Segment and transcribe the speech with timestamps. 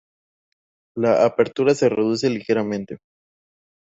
[0.97, 2.97] La apertura se reduce ligeramente.